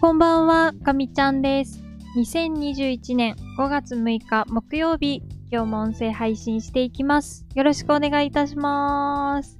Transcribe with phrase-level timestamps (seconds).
[0.00, 1.82] こんばんは、かみちゃんです。
[2.16, 7.44] 2021年5月6日木曜日、今日も音声配信していきます。
[7.56, 9.58] よろしくお願いいたします。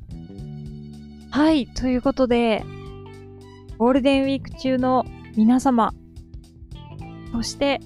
[1.33, 2.65] はい、ということで、
[3.79, 5.05] ゴールデンウィーク中の
[5.37, 5.93] 皆様、
[7.33, 7.81] そして、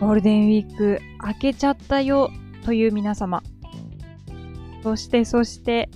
[0.00, 2.30] ゴールデンウィーク明けちゃったよ
[2.64, 3.44] という皆様、
[4.82, 5.88] そしてそして、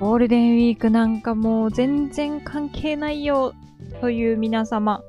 [0.00, 3.52] ゴールデンウィークなんかもう全然関係ないよ
[4.00, 5.02] という皆様、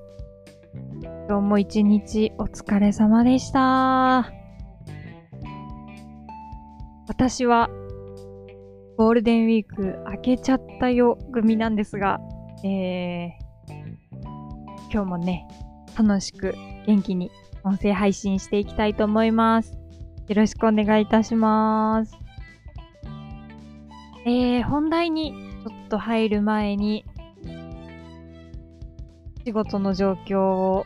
[1.28, 4.34] 今日も一日お疲れ様でした。
[7.08, 7.70] 私は
[8.98, 12.20] ゴールデンウィーク明けちゃったよ組なんですが、
[12.64, 13.32] えー、
[14.92, 15.48] 今日もね、
[15.96, 16.56] 楽しく
[16.88, 17.30] 元気に
[17.64, 19.78] 音声配信していきたいと思います。
[20.28, 22.18] よろしくお願いいたします。
[24.26, 27.06] えー、本題にちょっと入る前に、
[29.50, 30.86] 仕事の状況を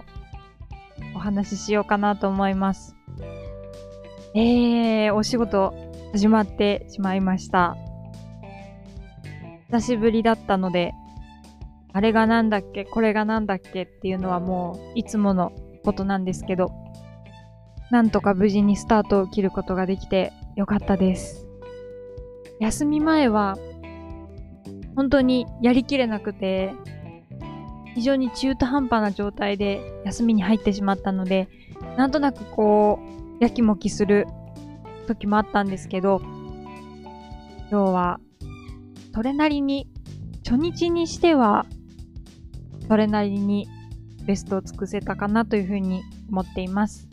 [1.14, 2.96] お話ししようかなと思います。
[4.34, 5.74] えー、お仕事
[6.14, 7.76] 始まってしまいました。
[9.68, 10.94] 久しぶりだったので、
[11.92, 15.52] あれがなんだっけ、これがなんだっけっていうのはもういつもの
[15.84, 16.72] ことなんですけど、
[17.92, 21.46] なんとか無事にスタートを切ることができてよかったです。
[22.62, 23.58] 休み前は
[24.96, 26.74] 本当にやりきれなくて、
[27.96, 31.48] 非常に中途半端な状態で休みに入ってしまったので、
[31.98, 33.00] なんとなくこ
[33.40, 34.28] う、やきもきする
[35.08, 36.22] 時もあったんですけど、
[37.70, 38.20] 今日は、
[39.14, 39.88] それなりに、
[40.46, 41.66] 初日にしては、
[42.88, 43.68] それなりに
[44.26, 47.08] ベストを尽くせたかなというふうに思っています。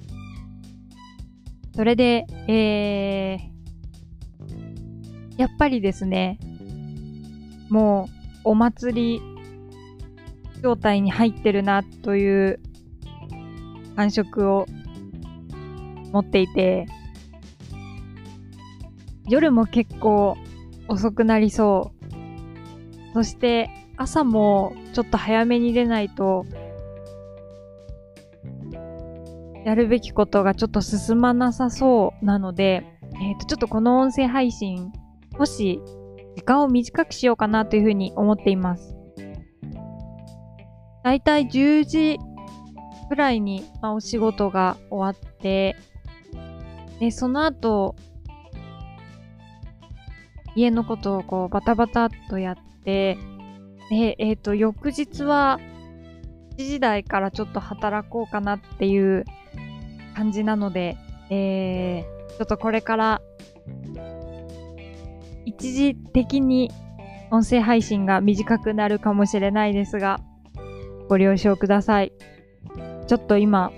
[1.75, 6.39] それで、えー、やっぱりですね、
[7.69, 8.09] も
[8.45, 9.30] う、お祭り
[10.61, 12.61] 状態に入ってるなという
[13.97, 14.67] 感触を
[16.13, 16.87] 持っていて、
[19.29, 20.37] 夜も結構
[20.89, 23.15] 遅くなりそう。
[23.15, 26.47] そして朝もちょっと早めに出ないと、
[29.65, 32.87] やるべきことがちょっと進まなさそうなので、
[33.21, 34.91] えっ、と、ちょっとこの音声配信、
[35.39, 35.81] もし
[36.37, 39.00] 時間を短くしようかなというふうに思っています。
[41.03, 42.19] だいたい10時
[43.09, 45.77] くらいに、まあ、お仕事が終わって、
[46.99, 47.97] で、その後、
[50.55, 53.17] 家のことをこうバタバタっとやって、
[53.91, 55.59] で、えっ、と、翌日は
[56.57, 59.25] 7時台からちょっと働こうかなっていう
[60.15, 60.97] 感じなので、
[61.31, 63.23] えー、ちょっとこれから
[65.47, 66.71] 一時的に
[67.31, 70.21] 音声配信が短くなるかもしれないですが、
[71.11, 72.13] ご了承ください。
[73.09, 73.73] ちょっと今、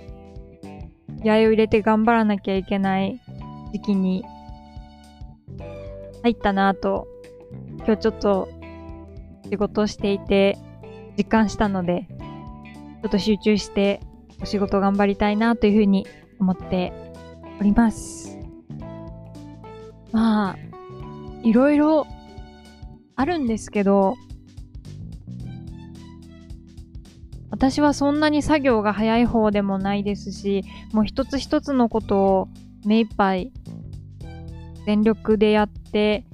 [1.23, 3.19] 気合を入れて頑張らなきゃいけない
[3.71, 4.23] 時期に
[6.21, 7.07] 入ったなぁと、
[7.77, 8.49] 今日ちょっと
[9.49, 10.59] 仕事をしていて
[11.17, 12.07] 実感したので、
[13.01, 13.99] ちょっと集中して
[14.39, 16.05] お仕事頑張りたいなというふうに
[16.39, 16.93] 思って
[17.59, 18.37] おります。
[20.11, 20.57] まあ、
[21.41, 22.05] いろいろ
[23.15, 24.13] あるんですけど、
[27.63, 32.49] 私はそんなに作業が早い方でもないですし、もう一つ一つのことを
[32.83, 33.53] 目いっぱい
[34.85, 36.25] 全力でやって、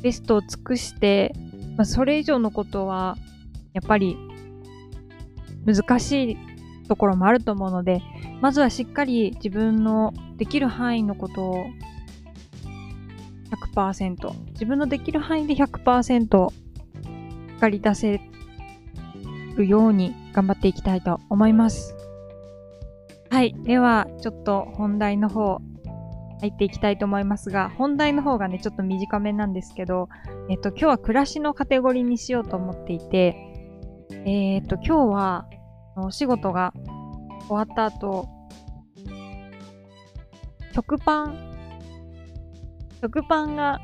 [0.00, 1.34] ベストを尽くして、
[1.76, 3.18] まあ、それ以上のことは、
[3.74, 4.16] やっぱり
[5.66, 6.38] 難しい
[6.88, 8.00] ところもあると思うので、
[8.40, 11.66] まずはしっかり自分のできる範囲のことを
[13.74, 16.54] 100%、自分のできる範囲で100%し
[17.54, 18.33] っかり出せ
[19.56, 21.94] るように頑張っていきたいと思います。
[23.30, 23.54] はい。
[23.64, 25.58] では、ちょっと本題の方、
[26.40, 30.08] 入っていきたいと思いますが、本題の方がね、ちょっと短めなんですけど、
[30.48, 33.36] えっと、今日は暮らしのカテゴリーにしようと思っていて、
[34.26, 35.46] えっと、今日は、
[35.96, 36.72] お仕事が
[37.48, 38.28] 終わった後、
[40.74, 41.38] 食パン、
[43.00, 43.80] 食パンが、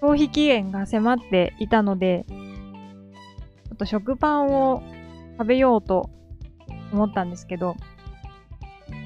[0.00, 4.82] 消費期限が迫っていたので、ょっと食パンを
[5.38, 6.08] 食べようと
[6.92, 7.76] 思ったんですけど、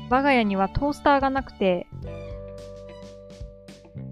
[0.09, 1.89] 我が家にはトースターがなくて、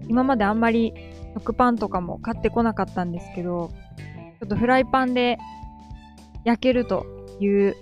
[0.09, 0.93] 今まであんまり
[1.35, 3.71] 食パンとかも買ってこなかったんですけど、
[4.41, 5.37] ちょっとフライパンで
[6.43, 7.05] 焼けると
[7.39, 7.75] いう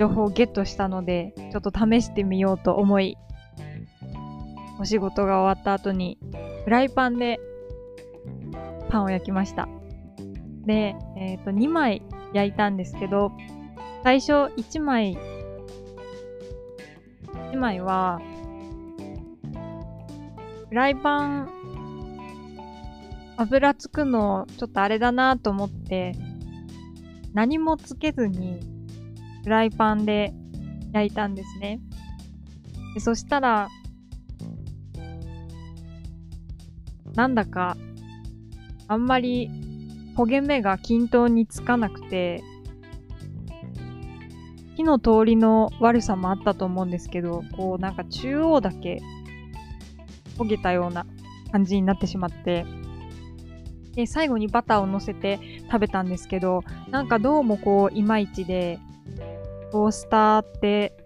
[0.00, 3.16] 情報をゲットしたので、ちょっと試してみようと思い、
[4.80, 6.18] お仕事が終わった後に
[6.64, 7.38] フライパンで
[8.88, 9.68] パンを焼きました。
[10.68, 12.02] で、えっ、と、2枚
[12.34, 13.32] 焼いたんですけど、
[14.04, 15.16] 最初1枚、
[17.52, 18.20] 1枚は、
[20.68, 21.48] フライパン、
[23.38, 26.12] 油つくのちょっとあれだなと思って、
[27.32, 28.60] 何もつけずに
[29.44, 30.34] フライパンで
[30.92, 31.80] 焼いたんですね。
[32.92, 33.68] でそしたら、
[37.14, 37.74] なんだか、
[38.86, 39.50] あんまり
[40.18, 42.42] 焦げ目が均等につかなくて、
[44.74, 49.00] 火の通りの悪さもあったと思うんですけど、こうなんか中央だけ
[50.36, 51.06] 焦げたような
[51.52, 52.66] 感じになってしまって、
[53.94, 55.38] で、最後にバターを乗せて
[55.70, 58.80] 食べたんですけど、なんかどうもこう、いまいちで、
[59.70, 60.96] トースターって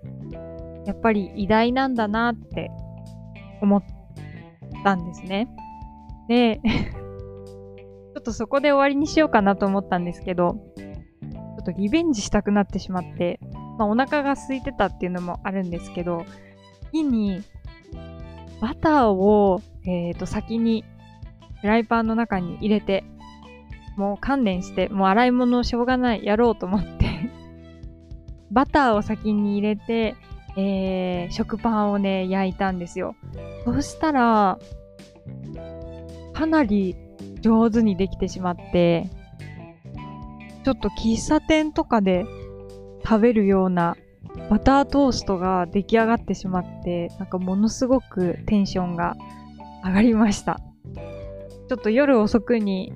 [0.87, 2.70] やっぱり偉大なんだなって
[3.61, 3.82] 思っ
[4.82, 5.49] たんですね。
[6.29, 6.62] で、
[8.22, 13.38] っとそこで終わりにしようかなと思ったんですけど、ちょっとリベンジしたくなってしまって、
[13.78, 16.24] まあお腹が空いてたっていうのもあるんですけど、
[16.90, 17.42] 次に
[18.60, 20.84] バターを、え、ー、と先に
[21.60, 23.04] フライパンの中に入れて、
[23.96, 27.30] もう観念して、もう洗い物をしょうがない、やろうと思って
[28.50, 30.14] バターを先に入れて、
[30.56, 33.16] えー、食パンをね、焼いたんですよ。
[33.64, 34.58] そしたら、
[36.32, 36.96] かなり
[37.43, 39.11] 上手にできてしまって、
[40.65, 42.25] ちょっと喫茶店とかで
[43.05, 43.97] 食べるような
[44.49, 49.17] バタートーストが出来上がってしまって、なんかものすごくテンションが
[49.85, 50.61] 上がりました。
[51.69, 52.93] ちょっと夜遅くに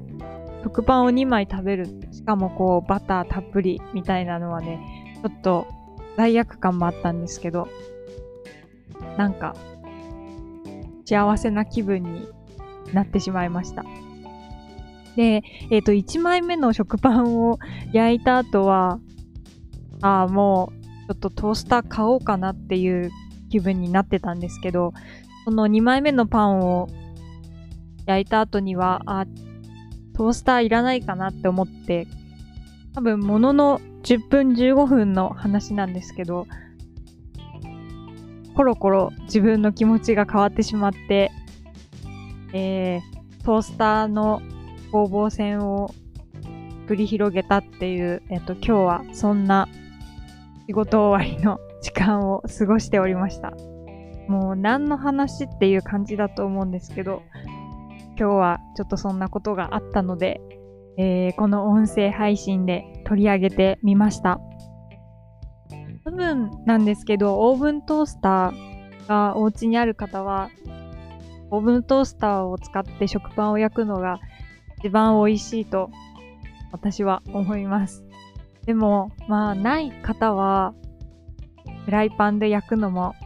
[0.63, 1.87] 食パンを2枚食べる。
[2.13, 5.67] しかもこうバターたっぷりみたいなのはね、ちょっと
[6.17, 7.69] 罪悪感もあったんですけど、
[9.17, 9.55] なんか、
[11.05, 12.27] 幸せな気分に
[12.93, 13.85] なってしまいました。
[15.17, 17.59] で、えっ、ー、と、1枚目の食パンを
[17.93, 19.01] 焼いた後は、
[20.03, 23.11] ああ、もう、ちょっとトースター買おうかなっていう
[23.51, 24.93] 気分になってたんですけど、
[25.45, 26.89] その2枚目のパンを
[28.05, 29.27] 焼いた後には、あ、
[30.15, 32.07] トースターいらないかなって思って、
[32.95, 36.47] 多分、ものの10分15分の話なんですけど、
[38.55, 41.31] コロコロ自分の気持ちが変わってしまって、
[42.53, 44.41] えー、トースターの
[44.91, 45.91] 攻防戦を
[46.87, 49.69] 繰り広げたっていう、えっと、今日はそんな
[50.67, 53.53] 仕事終わりの時間を過ごしておりました。
[54.29, 57.23] もう何の話っていう感じだと思うんですけど、
[58.19, 60.41] 今日はちょっとそんなことがあったので、
[60.99, 64.41] えー、この音声配信で取り上げてみました。
[66.05, 70.51] 多分なんですけど、オーブントースターがお家にある方は、
[71.51, 74.19] オーブントースターを使って食パンを焼くのが
[74.87, 75.91] 一番美味しいと
[76.71, 78.05] 私は思います。
[78.67, 80.75] でも、まあ、ない方は、
[81.85, 83.17] フライパンで焼くのも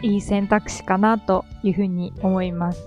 [0.00, 2.82] いい選択肢かなというふうに思います。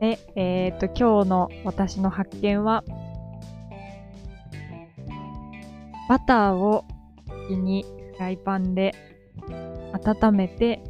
[0.00, 2.84] で、えっ、と、今日の私の発見は、
[6.08, 6.84] バターを
[7.26, 7.84] 先に
[8.14, 8.94] フライパンで
[9.92, 10.80] 温めて、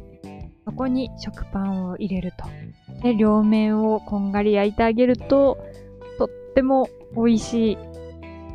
[0.65, 2.45] そこに食パンを入れると。
[3.01, 5.57] で、両面をこんがり焼いてあげる、と
[6.57, 7.77] っても美味しい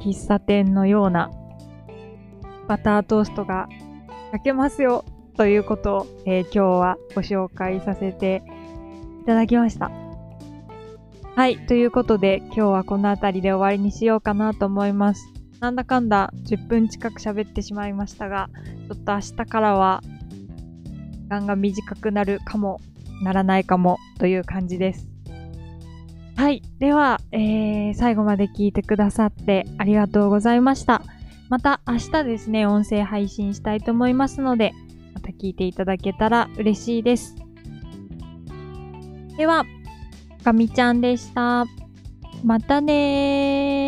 [0.01, 1.31] 喫茶店のような
[2.67, 3.69] バタートーストが
[4.33, 5.05] 焼けますよ
[5.37, 8.43] ということを、えー、今日はご紹介させて
[9.23, 9.93] いただきました。
[11.37, 11.65] はい。
[11.67, 15.25] ということで、今日はこの辺りで終わりにしようかなと思います。
[15.61, 18.51] なんだかんだ10分近く喋ってしまいましたが、
[18.89, 20.03] ちょっと明日からは
[21.23, 22.81] 時間が短くなるかも、
[23.23, 25.12] ならないかもという感じです。
[26.37, 26.63] はい。
[26.79, 31.03] では、えー、最後まで聞いてくださってありがとうございました。
[31.49, 34.73] また明日ですね、音声配信したいと思いますので、
[35.15, 37.37] また聞いていただけたら嬉しいです。
[39.37, 39.65] では、
[40.43, 41.67] かみちゃんでした。
[42.43, 43.82] またね。